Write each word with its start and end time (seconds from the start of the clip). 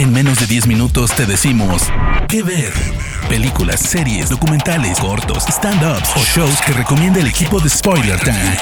En 0.00 0.14
menos 0.14 0.40
de 0.40 0.46
10 0.46 0.66
minutos 0.66 1.14
te 1.14 1.26
decimos 1.26 1.82
qué 2.26 2.42
ver. 2.42 2.72
Películas, 3.28 3.80
series, 3.80 4.30
documentales, 4.30 4.98
cortos, 4.98 5.44
stand-ups 5.46 6.16
o 6.16 6.20
shows 6.20 6.58
que 6.62 6.72
recomienda 6.72 7.20
el 7.20 7.26
equipo 7.26 7.60
de 7.60 7.68
Spoiler 7.68 8.18
Time. 8.18 8.56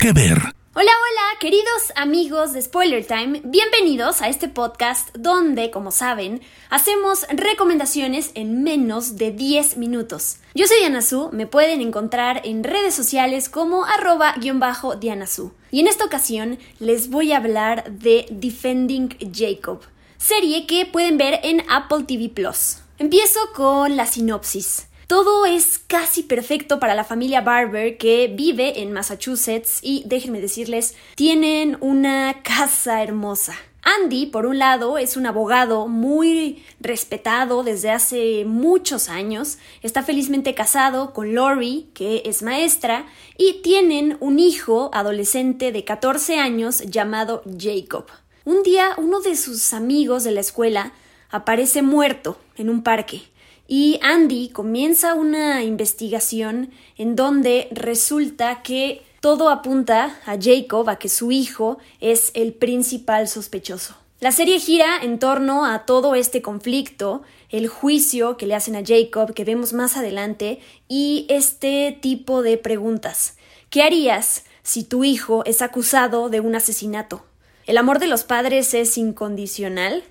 ¿Qué 0.00 0.14
ver? 0.14 0.38
Hola, 0.38 0.92
hola, 0.92 1.38
queridos 1.40 1.92
amigos 1.94 2.54
de 2.54 2.62
Spoiler 2.62 3.04
Time, 3.04 3.42
bienvenidos 3.44 4.22
a 4.22 4.30
este 4.30 4.48
podcast 4.48 5.14
donde, 5.14 5.70
como 5.70 5.90
saben, 5.90 6.40
hacemos 6.70 7.26
recomendaciones 7.28 8.30
en 8.34 8.62
menos 8.62 9.18
de 9.18 9.32
10 9.32 9.76
minutos. 9.76 10.38
Yo 10.54 10.66
soy 10.66 10.78
Diana 10.78 11.02
Su, 11.02 11.28
me 11.32 11.46
pueden 11.46 11.82
encontrar 11.82 12.40
en 12.44 12.64
redes 12.64 12.94
sociales 12.94 13.50
como 13.50 13.84
arroba-diana 13.84 15.26
Y 15.70 15.80
en 15.80 15.86
esta 15.86 16.06
ocasión 16.06 16.58
les 16.78 17.10
voy 17.10 17.32
a 17.32 17.36
hablar 17.36 17.90
de 17.90 18.24
Defending 18.30 19.18
Jacob, 19.34 19.82
serie 20.18 20.66
que 20.66 20.86
pueden 20.86 21.18
ver 21.18 21.40
en 21.42 21.62
Apple 21.70 22.04
TV 22.06 22.28
Plus. 22.28 22.78
Empiezo 22.98 23.40
con 23.54 23.96
la 23.96 24.06
sinopsis. 24.06 24.88
Todo 25.06 25.46
es 25.46 25.78
casi 25.78 26.24
perfecto 26.24 26.80
para 26.80 26.96
la 26.96 27.04
familia 27.04 27.40
Barber 27.40 27.96
que 27.96 28.26
vive 28.26 28.82
en 28.82 28.92
Massachusetts 28.92 29.78
y 29.82 30.02
déjenme 30.06 30.40
decirles, 30.40 30.96
tienen 31.14 31.76
una 31.80 32.42
casa 32.42 33.02
hermosa. 33.02 33.54
Andy, 33.86 34.26
por 34.26 34.46
un 34.46 34.58
lado, 34.58 34.98
es 34.98 35.16
un 35.16 35.26
abogado 35.26 35.86
muy 35.86 36.64
respetado 36.80 37.62
desde 37.62 37.92
hace 37.92 38.44
muchos 38.44 39.08
años, 39.08 39.58
está 39.80 40.02
felizmente 40.02 40.54
casado 40.54 41.12
con 41.12 41.36
Lori, 41.36 41.88
que 41.94 42.22
es 42.24 42.42
maestra, 42.42 43.06
y 43.38 43.62
tienen 43.62 44.16
un 44.18 44.40
hijo 44.40 44.90
adolescente 44.92 45.70
de 45.70 45.84
14 45.84 46.40
años 46.40 46.80
llamado 46.80 47.44
Jacob. 47.56 48.06
Un 48.46 48.62
día 48.62 48.94
uno 48.96 49.18
de 49.18 49.34
sus 49.34 49.72
amigos 49.72 50.22
de 50.22 50.30
la 50.30 50.38
escuela 50.38 50.92
aparece 51.30 51.82
muerto 51.82 52.38
en 52.56 52.70
un 52.70 52.84
parque 52.84 53.22
y 53.66 53.98
Andy 54.02 54.50
comienza 54.50 55.14
una 55.14 55.64
investigación 55.64 56.70
en 56.96 57.16
donde 57.16 57.66
resulta 57.72 58.62
que 58.62 59.02
todo 59.20 59.50
apunta 59.50 60.16
a 60.26 60.36
Jacob, 60.40 60.88
a 60.88 60.96
que 60.96 61.08
su 61.08 61.32
hijo 61.32 61.78
es 62.00 62.30
el 62.34 62.52
principal 62.52 63.26
sospechoso. 63.26 63.96
La 64.20 64.30
serie 64.30 64.60
gira 64.60 64.96
en 65.02 65.18
torno 65.18 65.66
a 65.66 65.84
todo 65.84 66.14
este 66.14 66.40
conflicto, 66.40 67.22
el 67.50 67.66
juicio 67.66 68.36
que 68.36 68.46
le 68.46 68.54
hacen 68.54 68.76
a 68.76 68.84
Jacob, 68.86 69.34
que 69.34 69.44
vemos 69.44 69.72
más 69.72 69.96
adelante, 69.96 70.60
y 70.86 71.26
este 71.28 71.98
tipo 72.00 72.42
de 72.42 72.58
preguntas. 72.58 73.34
¿Qué 73.70 73.82
harías 73.82 74.44
si 74.62 74.84
tu 74.84 75.02
hijo 75.02 75.44
es 75.46 75.62
acusado 75.62 76.28
de 76.28 76.38
un 76.38 76.54
asesinato? 76.54 77.24
¿El 77.66 77.78
amor 77.78 77.98
de 77.98 78.06
los 78.06 78.22
padres 78.22 78.74
es 78.74 78.96
incondicional? 78.96 80.04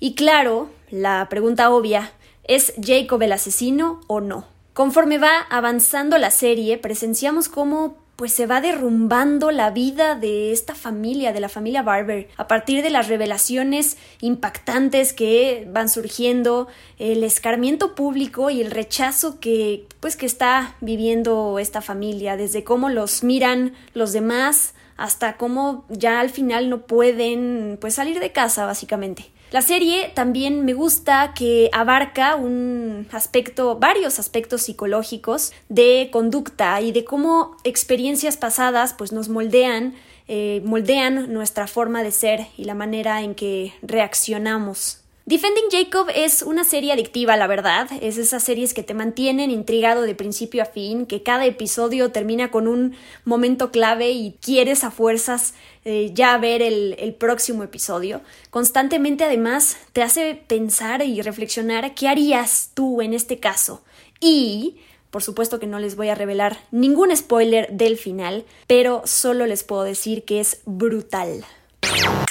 Y 0.00 0.14
claro, 0.14 0.70
la 0.90 1.28
pregunta 1.28 1.68
obvia, 1.68 2.10
¿es 2.44 2.72
Jacob 2.82 3.20
el 3.20 3.32
asesino 3.32 4.00
o 4.06 4.22
no? 4.22 4.46
Conforme 4.72 5.18
va 5.18 5.40
avanzando 5.50 6.16
la 6.16 6.30
serie, 6.30 6.78
presenciamos 6.78 7.50
cómo 7.50 7.98
pues 8.16 8.32
se 8.32 8.46
va 8.46 8.62
derrumbando 8.62 9.50
la 9.50 9.70
vida 9.70 10.14
de 10.14 10.52
esta 10.52 10.74
familia, 10.74 11.34
de 11.34 11.40
la 11.40 11.50
familia 11.50 11.82
Barber, 11.82 12.28
a 12.38 12.48
partir 12.48 12.82
de 12.82 12.88
las 12.88 13.08
revelaciones 13.08 13.98
impactantes 14.22 15.12
que 15.12 15.68
van 15.70 15.90
surgiendo, 15.90 16.68
el 16.98 17.24
escarmiento 17.24 17.94
público 17.94 18.48
y 18.48 18.62
el 18.62 18.70
rechazo 18.70 19.38
que 19.38 19.86
pues 20.00 20.16
que 20.16 20.24
está 20.24 20.76
viviendo 20.80 21.58
esta 21.58 21.82
familia, 21.82 22.38
desde 22.38 22.64
cómo 22.64 22.88
los 22.88 23.22
miran 23.22 23.74
los 23.92 24.12
demás, 24.12 24.74
hasta 25.02 25.36
cómo 25.36 25.84
ya 25.88 26.20
al 26.20 26.30
final 26.30 26.70
no 26.70 26.86
pueden 26.86 27.76
pues 27.80 27.94
salir 27.94 28.20
de 28.20 28.30
casa 28.30 28.66
básicamente. 28.66 29.24
La 29.50 29.60
serie 29.60 30.12
también 30.14 30.64
me 30.64 30.74
gusta 30.74 31.34
que 31.34 31.68
abarca 31.72 32.36
un 32.36 33.08
aspecto, 33.10 33.76
varios 33.80 34.20
aspectos 34.20 34.62
psicológicos 34.62 35.52
de 35.68 36.08
conducta 36.12 36.80
y 36.80 36.92
de 36.92 37.04
cómo 37.04 37.56
experiencias 37.64 38.36
pasadas 38.36 38.94
pues 38.94 39.10
nos 39.10 39.28
moldean, 39.28 39.94
eh, 40.28 40.62
moldean 40.64 41.32
nuestra 41.32 41.66
forma 41.66 42.04
de 42.04 42.12
ser 42.12 42.46
y 42.56 42.64
la 42.64 42.74
manera 42.74 43.22
en 43.22 43.34
que 43.34 43.74
reaccionamos 43.82 45.01
Defending 45.24 45.70
Jacob 45.70 46.08
es 46.12 46.42
una 46.42 46.64
serie 46.64 46.92
adictiva, 46.92 47.36
la 47.36 47.46
verdad. 47.46 47.88
Es 48.00 48.18
esas 48.18 48.42
series 48.42 48.74
que 48.74 48.82
te 48.82 48.92
mantienen 48.92 49.50
intrigado 49.52 50.02
de 50.02 50.16
principio 50.16 50.62
a 50.62 50.66
fin, 50.66 51.06
que 51.06 51.22
cada 51.22 51.46
episodio 51.46 52.10
termina 52.10 52.50
con 52.50 52.66
un 52.66 52.96
momento 53.24 53.70
clave 53.70 54.10
y 54.10 54.36
quieres 54.40 54.82
a 54.82 54.90
fuerzas 54.90 55.54
eh, 55.84 56.10
ya 56.12 56.36
ver 56.38 56.60
el, 56.60 56.96
el 56.98 57.14
próximo 57.14 57.62
episodio. 57.62 58.20
Constantemente, 58.50 59.24
además, 59.24 59.76
te 59.92 60.02
hace 60.02 60.34
pensar 60.34 61.02
y 61.04 61.22
reflexionar 61.22 61.94
qué 61.94 62.08
harías 62.08 62.70
tú 62.74 63.00
en 63.00 63.14
este 63.14 63.38
caso. 63.38 63.82
Y 64.20 64.76
por 65.12 65.22
supuesto 65.22 65.60
que 65.60 65.66
no 65.66 65.78
les 65.78 65.94
voy 65.94 66.08
a 66.08 66.14
revelar 66.14 66.58
ningún 66.70 67.14
spoiler 67.14 67.70
del 67.70 67.98
final, 67.98 68.46
pero 68.66 69.02
solo 69.04 69.46
les 69.46 69.62
puedo 69.62 69.84
decir 69.84 70.24
que 70.24 70.40
es 70.40 70.62
brutal. 70.64 71.44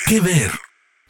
¿Qué 0.07 0.19
ver? 0.19 0.51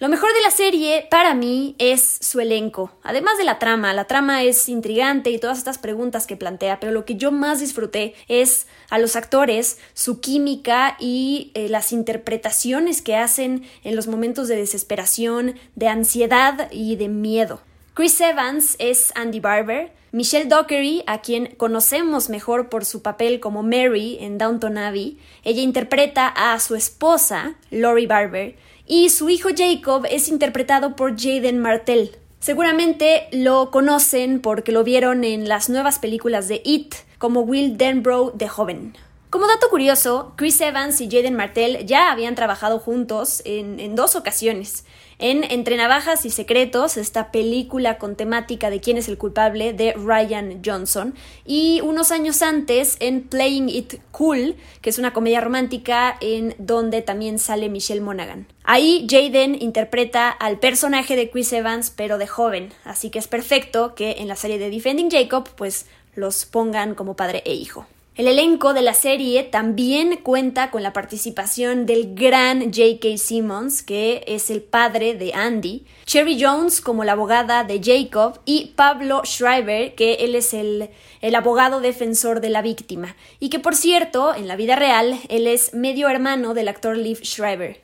Lo 0.02 0.10
mejor 0.10 0.34
de 0.34 0.42
la 0.42 0.50
serie 0.50 1.06
para 1.12 1.36
mí 1.36 1.76
es 1.78 2.02
su 2.02 2.40
elenco, 2.40 2.92
además 3.04 3.38
de 3.38 3.44
la 3.44 3.60
trama. 3.60 3.94
La 3.94 4.06
trama 4.06 4.42
es 4.42 4.68
intrigante 4.68 5.30
y 5.30 5.38
todas 5.38 5.60
estas 5.60 5.78
preguntas 5.78 6.26
que 6.26 6.36
plantea, 6.36 6.80
pero 6.80 6.92
lo 6.92 7.06
que 7.06 7.18
yo 7.18 7.32
más 7.32 7.60
disfruté 7.60 8.16
es 8.28 8.66
a 8.90 8.98
los 8.98 9.16
actores, 9.16 9.78
su 9.94 10.20
química 10.20 10.98
y 11.00 11.52
eh, 11.54 11.70
las 11.70 11.92
interpretaciones 11.92 13.04
que 13.04 13.16
hacen 13.16 13.62
en 13.84 13.96
los 13.96 14.08
momentos 14.08 14.48
de 14.48 14.56
desesperación, 14.56 15.60
de 15.76 15.88
ansiedad 15.88 16.68
y 16.72 16.96
de 16.96 17.08
miedo. 17.08 17.62
Chris 17.94 18.20
Evans 18.22 18.78
es 18.80 19.12
Andy 19.14 19.40
Barber, 19.40 19.92
Michelle 20.12 20.50
Dockery, 20.50 21.04
a 21.06 21.22
quien 21.22 21.54
conocemos 21.58 22.28
mejor 22.28 22.70
por 22.70 22.86
su 22.86 23.04
papel 23.04 23.40
como 23.40 23.62
Mary 23.62 24.18
en 24.20 24.40
Downton 24.40 24.80
Abbey, 24.80 25.20
ella 25.44 25.62
interpreta 25.62 26.28
a 26.28 26.60
su 26.60 26.74
esposa, 26.74 27.54
Lori 27.70 28.08
Barber, 28.08 28.56
y 28.92 29.08
su 29.08 29.30
hijo 29.30 29.48
Jacob 29.56 30.06
es 30.12 30.28
interpretado 30.28 30.98
por 30.98 31.18
Jaden 31.18 31.60
Martell. 31.60 32.12
Seguramente 32.42 33.30
lo 33.32 33.72
conocen 33.72 34.42
porque 34.42 34.74
lo 34.74 34.84
vieron 34.84 35.24
en 35.24 35.48
las 35.48 35.70
nuevas 35.70 35.98
películas 35.98 36.50
de 36.50 36.62
It 36.66 36.96
como 37.18 37.40
Will 37.40 37.78
Denbrough 37.78 38.34
de 38.34 38.50
joven. 38.50 38.98
Como 39.32 39.48
dato 39.48 39.70
curioso, 39.70 40.34
Chris 40.36 40.60
Evans 40.60 41.00
y 41.00 41.10
Jaden 41.10 41.38
Martell 41.38 41.86
ya 41.86 42.12
habían 42.12 42.36
trabajado 42.36 42.80
juntos 42.80 43.42
en, 43.46 43.80
en, 43.80 43.96
dos 43.96 44.18
ocasiones. 44.18 44.84
En 45.20 45.46
Entre 45.46 45.78
Navajas 45.78 46.26
y 46.26 46.30
Secretos, 46.32 46.98
esta 46.98 47.32
película 47.32 47.98
con 47.98 48.18
temática 48.18 48.70
de 48.70 48.82
quién 48.82 48.98
es 48.98 49.08
el 49.08 49.18
culpable 49.18 49.72
de 49.72 49.94
Ryan 49.94 50.62
Johnson, 50.66 51.16
y 51.46 51.80
unos 51.80 52.12
años 52.12 52.42
antes 52.42 52.98
en 53.00 53.22
Playing 53.22 53.70
It 53.70 54.02
Cool, 54.12 54.58
que 54.82 54.90
es 54.90 55.00
una 55.00 55.14
comedia 55.14 55.40
romántica 55.40 56.18
en 56.20 56.54
donde 56.58 57.02
también 57.02 57.40
sale 57.40 57.70
Michelle 57.70 58.02
Monaghan. 58.02 58.48
Ahí 58.66 59.08
Jaden 59.10 59.56
interpreta 59.62 60.30
al 60.30 60.60
personaje 60.60 61.16
de 61.16 61.30
Chris 61.30 61.54
Evans, 61.54 61.90
pero 61.90 62.18
de 62.18 62.28
joven, 62.28 62.74
así 62.84 63.10
que 63.10 63.20
es 63.20 63.30
perfecto 63.30 63.96
que 63.96 64.18
en 64.18 64.28
la 64.28 64.36
serie 64.36 64.60
de 64.60 64.70
Defending 64.70 65.10
Jacob, 65.10 65.48
pues 65.56 65.86
los 66.16 66.44
pongan 66.44 66.96
como 66.96 67.16
padre 67.16 67.44
e 67.46 67.54
hijo. 67.54 67.88
El 68.14 68.28
elenco 68.28 68.74
de 68.74 68.82
la 68.82 68.94
serie 68.94 69.44
también 69.44 70.18
cuenta 70.18 70.70
con 70.70 70.84
la 70.84 70.92
participación 70.92 71.86
del 71.86 72.14
gran 72.14 72.74
J.K. 72.74 73.18
Simmons, 73.18 73.84
que 73.84 74.26
es 74.28 74.50
el 74.50 74.62
padre 74.62 75.14
de 75.14 75.34
Andy, 75.34 75.86
Cherry 76.06 76.38
Jones 76.38 76.82
como 76.82 77.06
la 77.06 77.14
abogada 77.14 77.64
de 77.64 77.80
Jacob 77.82 78.42
y 78.44 78.74
Pablo 78.76 79.22
Schreiber, 79.24 79.96
que 79.96 80.16
él 80.16 80.36
es 80.36 80.54
el, 80.54 80.90
el 81.22 81.36
abogado 81.36 81.80
defensor 81.80 82.42
de 82.42 82.50
la 82.50 82.62
víctima, 82.62 83.16
y 83.40 83.48
que 83.48 83.60
por 83.60 83.76
cierto, 83.76 84.36
en 84.36 84.50
la 84.50 84.58
vida 84.58 84.76
real, 84.76 85.18
él 85.30 85.48
es 85.48 85.74
medio 85.74 86.10
hermano 86.10 86.54
del 86.54 86.68
actor 86.68 86.98
Liv 86.98 87.20
Schreiber. 87.24 87.82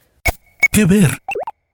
¿Qué 0.74 0.84
ver? 0.84 1.20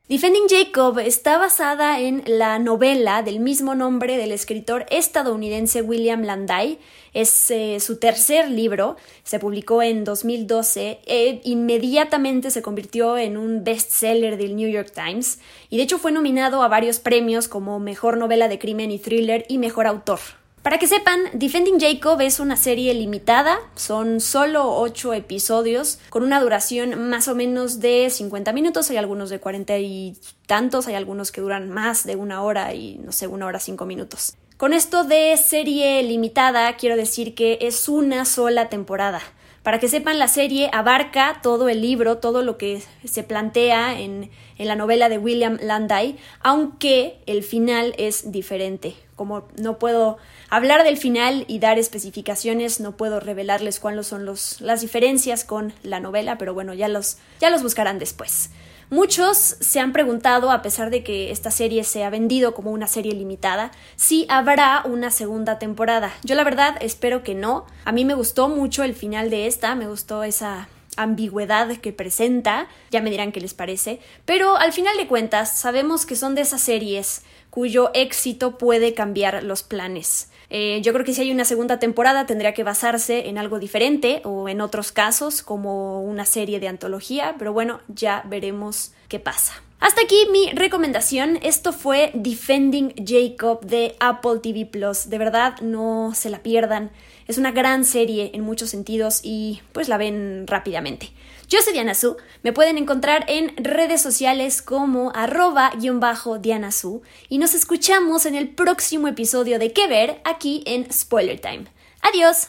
Defending 0.10 0.50
Jacob 0.50 1.00
está 1.00 1.38
basada 1.38 2.02
en 2.02 2.24
la 2.28 2.60
novela 2.60 3.24
del 3.24 3.40
mismo 3.40 3.74
nombre 3.74 4.18
del 4.18 4.34
escritor 4.34 4.86
estadounidense 4.90 5.82
William 5.82 6.24
Landay. 6.24 6.78
Es 7.14 7.50
eh, 7.50 7.80
su 7.80 8.00
tercer 8.00 8.52
libro, 8.52 8.98
se 9.24 9.40
publicó 9.40 9.82
en 9.82 10.04
2012, 10.04 11.00
e 11.06 11.40
inmediatamente 11.46 12.52
se 12.52 12.62
convirtió 12.62 13.18
en 13.18 13.38
un 13.38 13.64
bestseller 13.64 14.36
del 14.36 14.58
New 14.58 14.70
York 14.70 14.92
Times 14.94 15.40
y 15.70 15.78
de 15.78 15.84
hecho 15.84 15.98
fue 15.98 16.12
nominado 16.12 16.64
a 16.64 16.68
varios 16.68 17.00
premios 17.00 17.48
como 17.48 17.80
Mejor 17.80 18.18
Novela 18.18 18.50
de 18.50 18.60
Crimen 18.60 18.92
y 18.92 19.00
Thriller 19.00 19.46
y 19.48 19.58
Mejor 19.58 19.88
Autor. 19.88 20.20
Para 20.64 20.78
que 20.78 20.88
sepan, 20.88 21.20
Defending 21.34 21.78
Jacob 21.78 22.22
es 22.22 22.40
una 22.40 22.56
serie 22.56 22.94
limitada, 22.94 23.60
son 23.76 24.22
solo 24.22 24.78
8 24.78 25.14
episodios 25.14 26.00
con 26.10 26.24
una 26.24 26.40
duración 26.40 27.10
más 27.10 27.28
o 27.28 27.36
menos 27.36 27.82
de 27.82 28.10
50 28.10 28.54
minutos, 28.54 28.90
hay 28.90 28.96
algunos 28.96 29.30
de 29.30 29.42
40 29.42 29.78
y 29.80 30.16
tantos, 30.48 30.88
hay 30.88 30.96
algunos 30.96 31.34
que 31.34 31.42
duran 31.42 31.70
más 31.70 32.06
de 32.06 32.16
una 32.16 32.42
hora 32.44 32.74
y 32.74 32.98
no 33.00 33.12
sé, 33.12 33.28
una 33.28 33.46
hora 33.46 33.60
5 33.60 33.86
minutos. 33.86 34.38
Con 34.56 34.72
esto 34.72 35.04
de 35.04 35.36
serie 35.36 36.02
limitada 36.02 36.78
quiero 36.78 36.96
decir 36.96 37.36
que 37.36 37.58
es 37.60 37.90
una 37.90 38.24
sola 38.24 38.70
temporada 38.70 39.20
Para 39.64 39.80
que 39.80 39.90
sepan, 39.90 40.18
la 40.18 40.30
serie 40.30 40.70
abarca 40.72 41.42
todo 41.44 41.68
el 41.68 41.82
libro, 41.82 42.20
todo 42.20 42.42
lo 42.42 42.58
que 42.58 42.82
se 43.04 43.24
plantea 43.24 44.00
en, 44.00 44.32
en 44.58 44.68
la 44.70 44.78
novela 44.78 45.10
de 45.10 45.18
William 45.18 45.58
Landay, 45.62 46.16
aunque 46.40 47.18
el 47.26 47.44
final 47.44 47.94
es 47.98 48.32
diferente. 48.32 48.96
Como 49.24 49.48
no 49.56 49.80
puedo 49.80 50.18
hablar 50.50 50.84
del 50.84 50.98
final 50.98 51.46
y 51.48 51.60
dar 51.60 51.80
especificaciones, 51.80 52.82
no 52.82 52.98
puedo 52.98 53.22
revelarles 53.22 53.80
cuáles 53.80 54.06
son 54.06 54.26
los, 54.26 54.60
las 54.60 54.82
diferencias 54.82 55.46
con 55.46 55.72
la 55.82 56.02
novela, 56.02 56.38
pero 56.38 56.54
bueno, 56.54 56.74
ya 56.74 56.90
los, 56.90 57.20
ya 57.40 57.50
los 57.50 57.64
buscarán 57.64 58.00
después. 58.00 58.50
Muchos 58.90 59.38
se 59.38 59.80
han 59.80 59.94
preguntado, 59.94 60.52
a 60.52 60.62
pesar 60.62 60.90
de 60.90 61.06
que 61.06 61.32
esta 61.32 61.52
serie 61.52 61.86
se 61.86 62.04
ha 62.04 62.10
vendido 62.10 62.54
como 62.54 62.72
una 62.72 62.88
serie 62.88 63.14
limitada, 63.14 63.72
si 63.96 64.26
habrá 64.28 64.82
una 64.84 65.10
segunda 65.10 65.58
temporada. 65.58 66.12
Yo 66.26 66.36
la 66.36 66.44
verdad 66.44 66.76
espero 66.82 67.24
que 67.24 67.34
no. 67.34 67.66
A 67.86 67.94
mí 67.94 68.04
me 68.04 68.16
gustó 68.16 68.50
mucho 68.50 68.84
el 68.84 68.94
final 68.94 69.30
de 69.30 69.48
esta, 69.48 69.74
me 69.76 69.88
gustó 69.88 70.26
esa 70.26 70.68
ambigüedad 70.98 71.78
que 71.78 71.94
presenta, 71.94 72.68
ya 72.92 73.02
me 73.02 73.10
dirán 73.10 73.32
qué 73.32 73.42
les 73.42 73.54
parece, 73.54 74.00
pero 74.26 74.58
al 74.58 74.74
final 74.74 74.98
de 74.98 75.08
cuentas 75.08 75.58
sabemos 75.58 76.06
que 76.06 76.16
son 76.16 76.36
de 76.36 76.42
esas 76.42 76.62
series 76.62 77.24
cuyo 77.50 77.92
éxito 77.94 78.58
puede 78.58 78.94
cambiar 78.94 79.44
los 79.44 79.64
planes. 79.64 80.30
Eh, 80.50 80.82
yo 80.82 80.94
creo 80.94 81.06
que 81.06 81.14
si 81.14 81.22
hay 81.22 81.32
una 81.32 81.46
segunda 81.46 81.80
temporada 81.80 82.26
tendría 82.26 82.54
que 82.54 82.64
basarse 82.64 83.28
en 83.28 83.38
algo 83.38 83.60
diferente 83.60 84.22
o 84.24 84.50
en 84.50 84.62
otros 84.62 84.92
casos 84.92 85.42
como 85.42 86.02
una 86.02 86.26
serie 86.26 86.60
de 86.60 86.68
antología, 86.68 87.36
pero 87.38 87.54
bueno, 87.54 87.80
ya 87.88 88.24
veremos 88.28 88.94
qué 89.08 89.20
pasa. 89.20 89.54
Hasta 89.84 90.02
aquí 90.02 90.16
mi 90.32 90.50
recomendación. 90.54 91.40
Esto 91.42 91.74
fue 91.74 92.12
Defending 92.14 92.94
Jacob 93.06 93.66
de 93.66 93.98
Apple 94.00 94.40
TV 94.42 94.66
Plus. 94.66 95.10
De 95.10 95.18
verdad, 95.18 95.60
no 95.60 96.14
se 96.16 96.30
la 96.30 96.42
pierdan. 96.42 96.90
Es 97.28 97.38
una 97.38 97.52
gran 97.52 97.84
serie 97.84 98.32
en 98.34 98.44
muchos 98.44 98.70
sentidos 98.70 99.20
y 99.24 99.62
pues 99.74 99.90
la 99.90 99.98
ven 99.98 100.46
rápidamente. 100.48 101.12
Yo 101.50 101.60
soy 101.62 101.74
Diana 101.74 101.96
Su, 101.96 102.16
me 102.44 102.54
pueden 102.54 102.78
encontrar 102.78 103.26
en 103.28 103.54
redes 103.58 104.02
sociales 104.02 104.62
como 104.62 105.12
arroba-diana 105.14 106.72
Su 106.72 107.02
y 107.28 107.38
nos 107.38 107.54
escuchamos 107.54 108.26
en 108.26 108.36
el 108.36 108.48
próximo 108.48 109.10
episodio 109.10 109.60
de 109.60 109.74
Que 109.74 109.88
Ver 109.88 110.22
aquí 110.24 110.64
en 110.66 110.90
Spoiler 110.94 111.42
Time. 111.42 111.66
Adiós. 112.02 112.48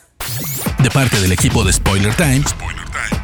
De 0.81 0.91
parte 0.91 1.19
del 1.21 1.33
equipo 1.33 1.65
de 1.65 1.73
Spoiler 1.73 2.15
Time, 2.15 2.45